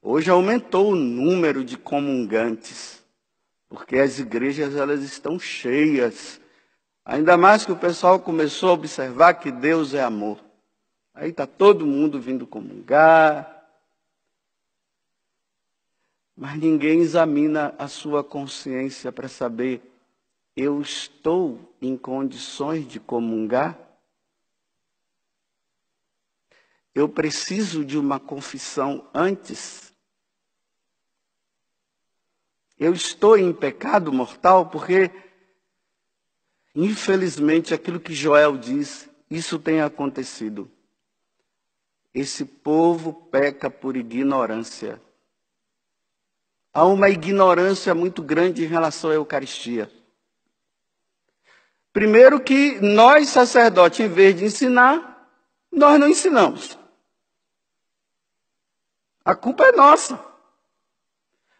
[0.00, 3.04] Hoje aumentou o número de comungantes,
[3.68, 6.40] porque as igrejas elas estão cheias.
[7.04, 10.38] Ainda mais que o pessoal começou a observar que Deus é amor.
[11.12, 13.56] Aí está todo mundo vindo comungar.
[16.36, 19.82] Mas ninguém examina a sua consciência para saber:
[20.56, 23.76] eu estou em condições de comungar?
[26.94, 29.87] Eu preciso de uma confissão antes?
[32.78, 35.10] Eu estou em pecado mortal porque,
[36.74, 40.70] infelizmente, aquilo que Joel diz, isso tem acontecido.
[42.14, 45.00] Esse povo peca por ignorância.
[46.72, 49.90] Há uma ignorância muito grande em relação à Eucaristia.
[51.92, 55.28] Primeiro que nós, sacerdotes, em vez de ensinar,
[55.72, 56.78] nós não ensinamos.
[59.24, 60.27] A culpa é nossa.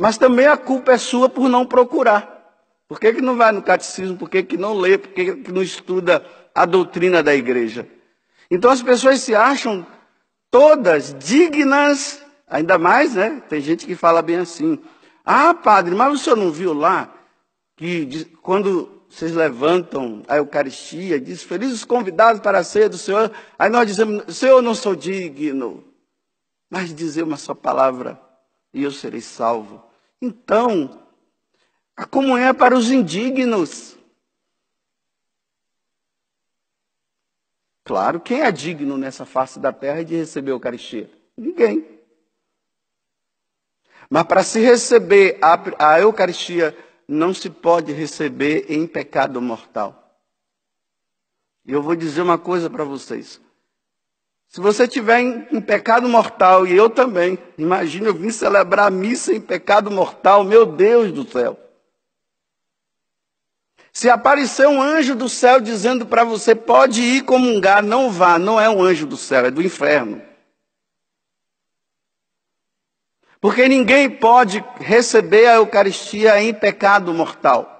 [0.00, 2.56] Mas também a culpa é sua por não procurar.
[2.88, 4.16] Por que, que não vai no catecismo?
[4.16, 4.96] Por que, que não lê?
[4.96, 7.86] Por que, que não estuda a doutrina da igreja?
[8.50, 9.86] Então as pessoas se acham
[10.50, 13.42] todas dignas, ainda mais, né?
[13.46, 14.78] Tem gente que fala bem assim.
[15.22, 17.12] Ah, padre, mas o senhor não viu lá
[17.76, 23.68] que quando vocês levantam a Eucaristia, diz, felizes convidados para a ceia do Senhor, aí
[23.68, 25.84] nós dizemos, Senhor, eu não sou digno,
[26.70, 28.18] mas dizer uma só palavra
[28.72, 29.89] e eu serei salvo.
[30.20, 31.06] Então,
[31.96, 33.96] a comunhão é para os indignos.
[37.84, 41.10] Claro, quem é digno nessa face da terra de receber a Eucaristia?
[41.36, 42.00] Ninguém.
[44.08, 46.76] Mas para se receber a, a Eucaristia,
[47.08, 50.20] não se pode receber em pecado mortal.
[51.64, 53.40] E eu vou dizer uma coisa para vocês.
[54.50, 58.90] Se você tiver em, em, pecado mortal, e eu também, imagina eu vim celebrar a
[58.90, 61.56] missa em pecado mortal, meu Deus do céu.
[63.92, 68.60] Se aparecer um anjo do céu dizendo para você, pode ir comungar, não vá, não
[68.60, 70.20] é um anjo do céu, é do inferno.
[73.40, 77.79] Porque ninguém pode receber a Eucaristia em pecado mortal.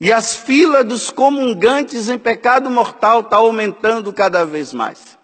[0.00, 5.16] E as filas dos comungantes em pecado mortal está aumentando cada vez mais.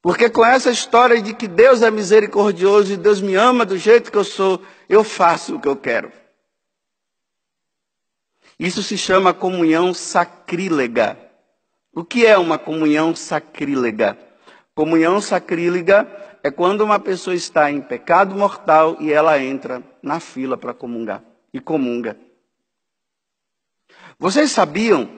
[0.00, 4.10] Porque com essa história de que Deus é misericordioso e Deus me ama do jeito
[4.10, 6.12] que eu sou, eu faço o que eu quero.
[8.58, 11.18] Isso se chama comunhão sacrílega.
[11.92, 14.16] O que é uma comunhão sacrílega?
[14.74, 16.06] Comunhão sacrílega
[16.42, 21.22] é quando uma pessoa está em pecado mortal e ela entra na fila para comungar
[21.52, 22.16] e comunga.
[24.18, 25.08] Vocês sabiam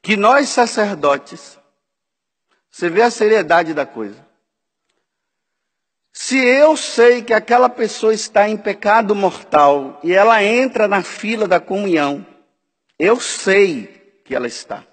[0.00, 1.58] que nós sacerdotes,
[2.70, 4.26] você vê a seriedade da coisa.
[6.12, 11.48] Se eu sei que aquela pessoa está em pecado mortal e ela entra na fila
[11.48, 12.26] da comunhão,
[12.98, 13.86] eu sei
[14.24, 14.86] que ela está.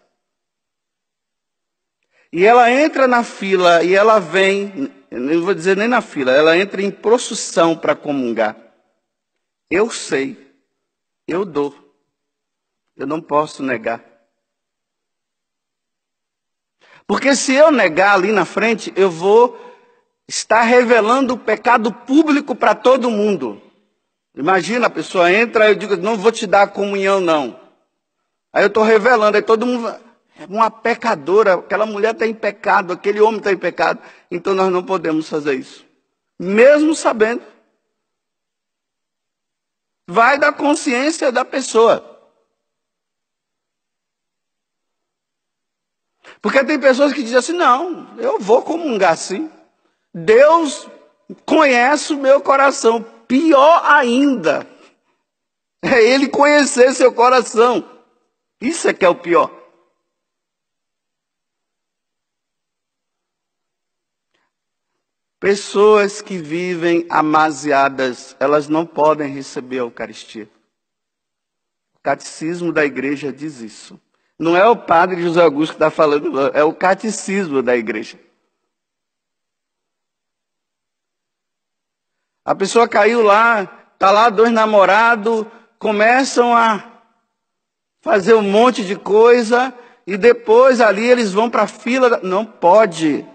[2.31, 6.57] E ela entra na fila e ela vem, não vou dizer nem na fila, ela
[6.57, 8.55] entra em procissão para comungar.
[9.69, 10.37] Eu sei,
[11.27, 11.88] eu dou.
[12.99, 14.03] Eu não posso negar.
[17.07, 19.57] Porque se eu negar ali na frente, eu vou
[20.27, 23.59] estar revelando o pecado público para todo mundo.
[24.35, 27.57] Imagina, a pessoa entra e eu digo, não vou te dar a comunhão, não.
[28.51, 32.91] Aí eu estou revelando, aí todo mundo é uma pecadora, aquela mulher está em pecado,
[32.91, 35.85] aquele homem está em pecado, então nós não podemos fazer isso.
[36.37, 37.41] Mesmo sabendo.
[40.05, 42.08] Vai da consciência da pessoa.
[46.41, 49.49] Porque tem pessoas que dizem assim: não, eu vou comungar sim.
[50.13, 50.87] Deus
[51.45, 53.03] conhece o meu coração.
[53.27, 54.67] Pior ainda,
[55.81, 57.87] é Ele conhecer seu coração.
[58.59, 59.59] Isso é que é o pior.
[65.39, 70.49] Pessoas que vivem amaziadas, elas não podem receber a Eucaristia.
[71.95, 73.99] O catecismo da igreja diz isso.
[74.39, 78.17] Não é o padre José Augusto que está falando, é o catecismo da igreja.
[82.45, 85.45] A pessoa caiu lá, está lá dois namorados,
[85.77, 86.83] começam a
[88.01, 89.73] fazer um monte de coisa
[90.07, 92.21] e depois ali eles vão para a fila.
[92.23, 93.25] Não pode.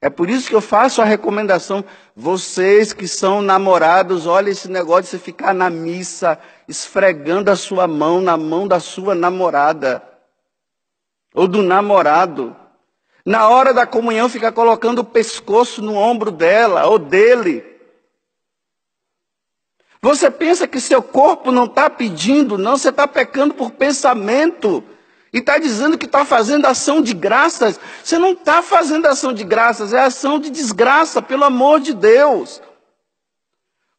[0.00, 1.84] É por isso que eu faço a recomendação.
[2.16, 7.86] Vocês que são namorados, olha esse negócio de você ficar na missa esfregando a sua
[7.86, 10.02] mão na mão da sua namorada
[11.38, 12.56] ou do namorado.
[13.24, 17.64] Na hora da comunhão, fica colocando o pescoço no ombro dela ou dele.
[20.02, 24.82] Você pensa que seu corpo não está pedindo, não, você está pecando por pensamento.
[25.32, 27.78] E está dizendo que está fazendo ação de graças.
[28.02, 32.60] Você não está fazendo ação de graças, é ação de desgraça, pelo amor de Deus.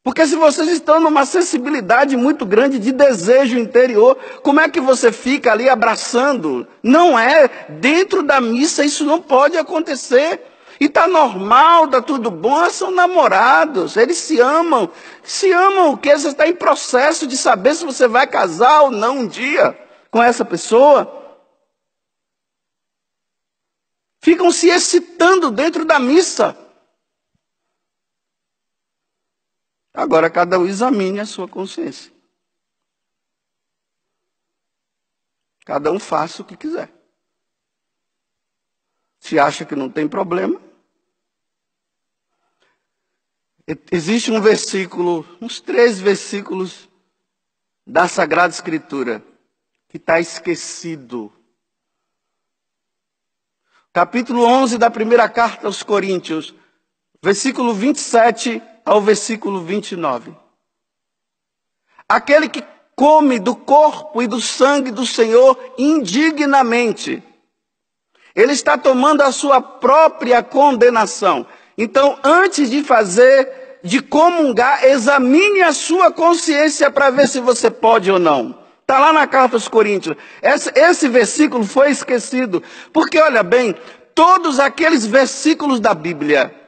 [0.03, 5.11] Porque se vocês estão numa sensibilidade muito grande de desejo interior, como é que você
[5.11, 6.65] fica ali abraçando?
[6.81, 7.49] Não é.
[7.69, 10.41] Dentro da missa isso não pode acontecer.
[10.79, 14.89] E está normal, está tudo bom, são namorados, eles se amam.
[15.21, 16.17] Se amam o quê?
[16.17, 19.77] Você está em processo de saber se você vai casar ou não um dia
[20.09, 21.17] com essa pessoa.
[24.21, 26.57] Ficam se excitando dentro da missa.
[29.99, 32.09] Agora cada um examine a sua consciência.
[35.65, 36.89] Cada um faça o que quiser.
[39.19, 40.59] Se acha que não tem problema.
[43.91, 46.89] Existe um versículo, uns três versículos
[47.85, 49.21] da Sagrada Escritura
[49.89, 51.29] que está esquecido.
[53.91, 56.55] Capítulo 11 da primeira carta aos Coríntios,
[57.21, 60.33] versículo 27 ao versículo 29.
[62.07, 62.63] Aquele que
[62.95, 67.21] come do corpo e do sangue do Senhor indignamente,
[68.35, 71.45] ele está tomando a sua própria condenação.
[71.77, 78.09] Então, antes de fazer, de comungar, examine a sua consciência para ver se você pode
[78.09, 78.57] ou não.
[78.81, 80.17] Está lá na carta aos Coríntios.
[80.41, 82.63] Esse, esse versículo foi esquecido.
[82.91, 83.75] Porque, olha bem,
[84.15, 86.59] todos aqueles versículos da Bíblia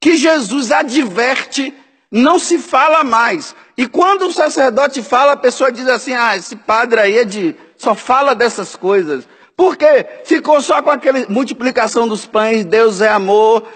[0.00, 1.74] que Jesus adverte,
[2.10, 3.54] não se fala mais.
[3.76, 7.54] E quando o sacerdote fala, a pessoa diz assim: ah, esse padre aí é de.
[7.76, 9.28] só fala dessas coisas.
[9.56, 10.06] Por quê?
[10.24, 13.66] Ficou só com aquela multiplicação dos pães, Deus é amor,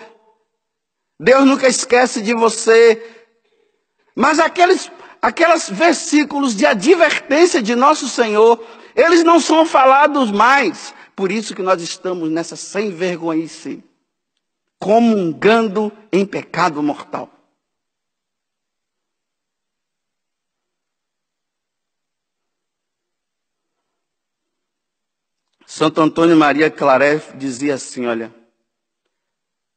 [1.18, 3.02] Deus nunca esquece de você.
[4.14, 4.90] Mas aqueles,
[5.20, 8.64] aqueles versículos de advertência de nosso Senhor,
[8.94, 10.94] eles não são falados mais.
[11.16, 13.82] Por isso que nós estamos nessa sem vergonhice
[14.82, 17.30] comungando em pecado mortal.
[25.64, 28.34] Santo Antônio Maria Claret dizia assim: olha,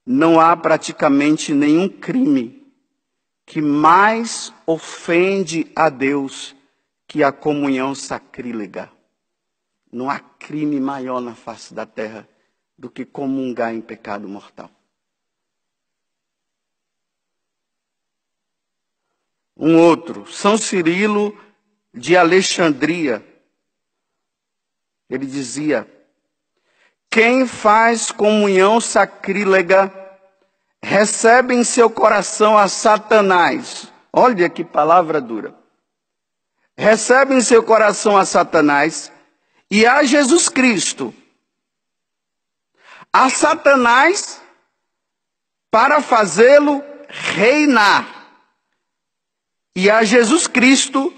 [0.04, 2.66] não há praticamente nenhum crime
[3.46, 6.56] que mais ofende a Deus
[7.08, 8.92] que a comunhão sacrílega.
[9.92, 12.28] Não há crime maior na face da terra
[12.76, 14.72] do que comungar em pecado mortal.
[19.58, 21.38] Um outro, São Cirilo
[21.94, 23.26] de Alexandria.
[25.10, 25.88] Ele dizia:
[27.10, 29.94] Quem faz comunhão sacrílega
[30.84, 33.92] recebe em seu coração a Satanás.
[34.12, 35.56] Olha que palavra dura.
[36.78, 39.12] Recebe em seu coração a Satanás
[39.72, 41.14] e a Jesus Cristo.
[43.12, 44.42] A Satanás
[45.72, 48.15] para fazê-lo reinar
[49.76, 51.14] e a Jesus Cristo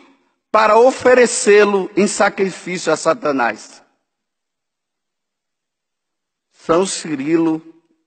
[0.51, 3.83] para oferecê-lo em sacrifício a Satanás.
[6.51, 7.61] São Cirilo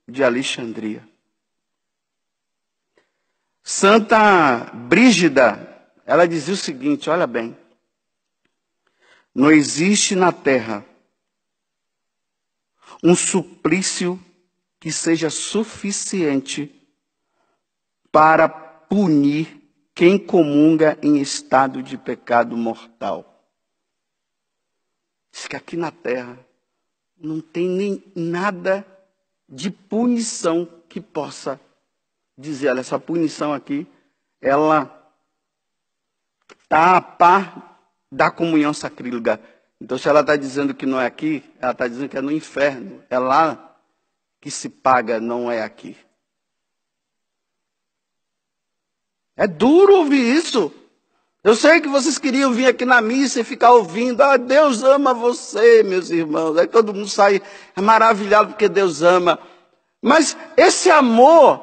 [0.08, 1.08] de Alexandria.
[3.62, 7.56] Santa Brígida, ela dizia o seguinte: olha bem,
[9.32, 10.84] não existe na terra
[13.02, 14.20] um suplício
[14.80, 16.74] que seja suficiente
[18.10, 19.59] para punir
[19.94, 23.44] quem comunga em estado de pecado mortal.
[25.30, 26.38] Diz que aqui na terra
[27.18, 28.86] não tem nem nada
[29.48, 31.60] de punição que possa
[32.36, 33.86] dizer, olha, essa punição aqui,
[34.40, 34.96] ela
[36.62, 37.80] está a par
[38.10, 39.40] da comunhão sacrílega.
[39.80, 42.32] Então, se ela está dizendo que não é aqui, ela está dizendo que é no
[42.32, 43.02] inferno.
[43.10, 43.76] É lá
[44.40, 45.96] que se paga, não é aqui.
[49.36, 50.72] É duro ouvir isso.
[51.42, 54.20] Eu sei que vocês queriam vir aqui na missa e ficar ouvindo.
[54.20, 56.58] Ah, Deus ama você, meus irmãos.
[56.58, 57.40] Aí todo mundo sai
[57.80, 59.38] maravilhado porque Deus ama.
[60.02, 61.60] Mas esse amor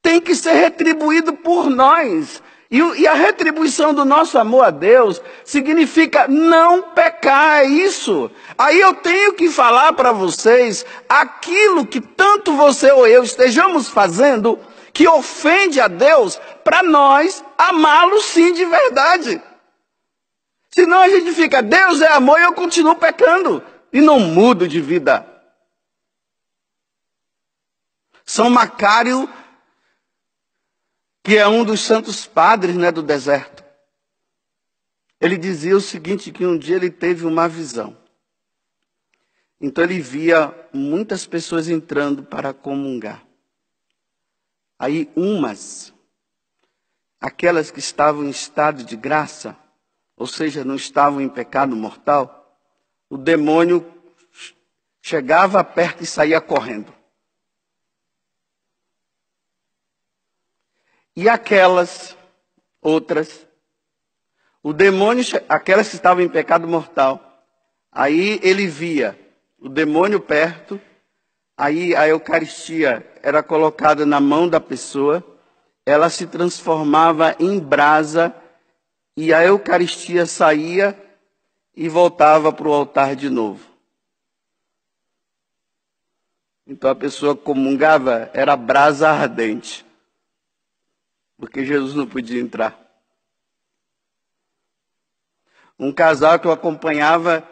[0.00, 2.42] tem que ser retribuído por nós.
[2.70, 8.30] E, e, a retribuição do nosso amor a Deus significa não pecar, é isso.
[8.58, 14.58] Aí eu tenho que falar para vocês aquilo que tanto você ou eu estejamos fazendo
[14.94, 19.42] que ofende a Deus, para nós amá-lo sim de verdade.
[20.70, 24.80] Senão a gente fica, Deus é amor e eu continuo pecando e não mudo de
[24.80, 25.26] vida.
[28.24, 29.28] São Macário,
[31.24, 33.64] que é um dos santos padres né, do deserto,
[35.20, 37.96] ele dizia o seguinte: que um dia ele teve uma visão.
[39.60, 43.24] Então ele via muitas pessoas entrando para comungar.
[44.84, 45.94] Aí umas,
[47.18, 49.56] aquelas que estavam em estado de graça,
[50.14, 52.60] ou seja, não estavam em pecado mortal,
[53.08, 53.82] o demônio
[55.00, 56.92] chegava perto e saía correndo.
[61.16, 62.14] E aquelas
[62.82, 63.46] outras,
[64.62, 67.42] o demônio, aquelas que estavam em pecado mortal,
[67.90, 69.18] aí ele via
[69.58, 70.78] o demônio perto,
[71.56, 75.24] aí a Eucaristia era colocada na mão da pessoa,
[75.86, 78.34] ela se transformava em brasa
[79.16, 80.98] e a Eucaristia saía
[81.76, 83.74] e voltava para o altar de novo.
[86.66, 89.84] Então a pessoa comungava, era brasa ardente,
[91.36, 92.80] porque Jesus não podia entrar.
[95.78, 97.46] Um casal que eu acompanhava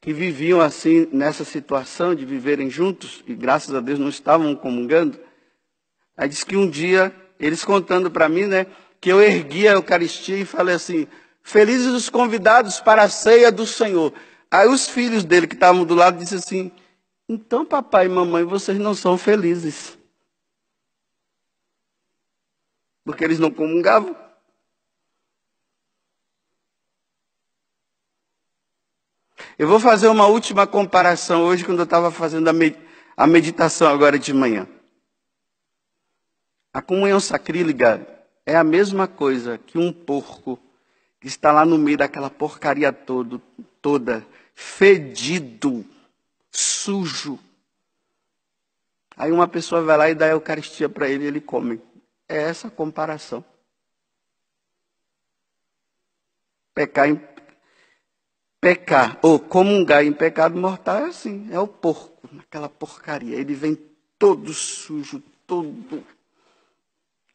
[0.00, 5.18] que viviam assim nessa situação de viverem juntos e graças a Deus não estavam comungando.
[6.16, 8.66] Aí diz que um dia eles contando para mim, né,
[9.00, 11.06] que eu ergui a Eucaristia e falei assim:
[11.42, 14.12] "Felizes os convidados para a ceia do Senhor".
[14.50, 16.70] Aí os filhos dele que estavam do lado disse assim:
[17.28, 19.98] "Então, papai e mamãe, vocês não são felizes".
[23.04, 24.25] Porque eles não comungavam.
[29.58, 32.50] Eu vou fazer uma última comparação hoje, quando eu estava fazendo
[33.16, 34.68] a meditação agora de manhã.
[36.74, 38.06] A comunhão sacrílega
[38.44, 40.58] é a mesma coisa que um porco
[41.18, 43.40] que está lá no meio daquela porcaria todo,
[43.80, 45.86] toda, fedido,
[46.50, 47.38] sujo.
[49.16, 51.80] Aí uma pessoa vai lá e dá a Eucaristia para ele e ele come.
[52.28, 53.42] É essa a comparação.
[56.74, 57.16] Pecar em
[58.66, 63.36] pecar ou comungar em pecado mortal é assim, é o porco, naquela porcaria.
[63.36, 63.78] Ele vem
[64.18, 66.04] todo sujo, todo.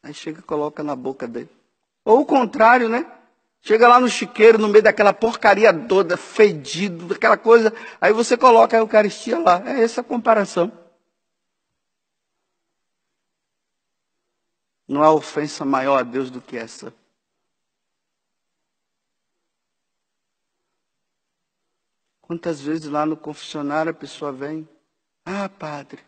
[0.02, 1.48] Aí chega e coloca na boca dele.
[2.04, 3.10] Ou o contrário, né?
[3.62, 7.72] Chega lá no chiqueiro, no meio daquela porcaria toda, fedido, aquela coisa.
[7.98, 9.62] Aí você coloca a Eucaristia lá.
[9.64, 10.70] É essa a comparação.
[14.86, 16.92] Não há ofensa maior a Deus do que essa.
[22.32, 24.66] Quantas vezes lá no confessionário a pessoa vem,
[25.22, 26.00] ah, padre,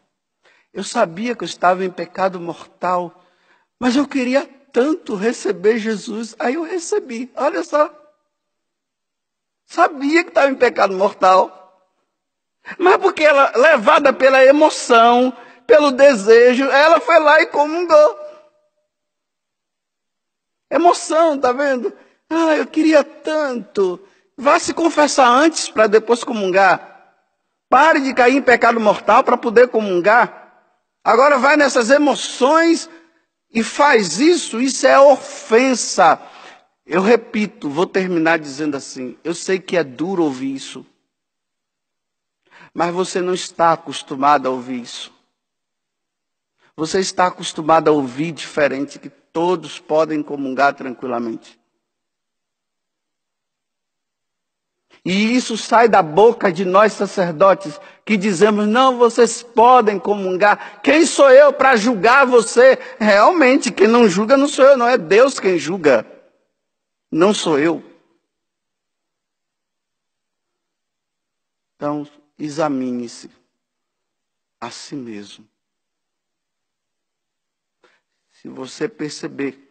[0.72, 3.22] eu sabia que eu estava em pecado mortal,
[3.78, 7.94] mas eu queria tanto receber Jesus, aí eu recebi, olha só.
[9.66, 11.92] Sabia que estava em pecado mortal,
[12.78, 15.30] mas porque ela, levada pela emoção,
[15.66, 18.18] pelo desejo, ela foi lá e comungou.
[20.70, 21.92] Emoção, tá vendo?
[22.30, 24.00] Ah, eu queria tanto.
[24.36, 27.14] Vá se confessar antes para depois comungar.
[27.68, 30.44] Pare de cair em pecado mortal para poder comungar.
[31.02, 32.88] Agora vai nessas emoções
[33.52, 36.20] e faz isso, isso é ofensa.
[36.86, 40.84] Eu repito, vou terminar dizendo assim: eu sei que é duro ouvir isso,
[42.72, 45.12] mas você não está acostumado a ouvir isso.
[46.76, 51.58] Você está acostumado a ouvir diferente, que todos podem comungar tranquilamente.
[55.04, 60.80] E isso sai da boca de nós sacerdotes que dizemos: não, vocês podem comungar.
[60.82, 62.78] Quem sou eu para julgar você?
[62.98, 66.06] Realmente, quem não julga não sou eu, não é Deus quem julga.
[67.12, 67.84] Não sou eu.
[71.76, 72.08] Então,
[72.38, 73.30] examine-se
[74.58, 75.46] a si mesmo.
[78.32, 79.63] Se você perceber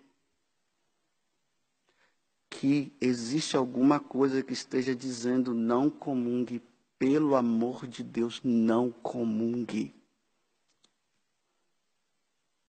[2.60, 6.62] que existe alguma coisa que esteja dizendo não comungue,
[7.00, 9.94] pelo amor de Deus, não comungue.